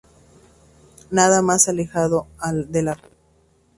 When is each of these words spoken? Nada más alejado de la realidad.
Nada 1.11 1.43
más 1.43 1.67
alejado 1.69 2.25
de 2.43 2.81
la 2.81 2.93
realidad. 2.95 3.09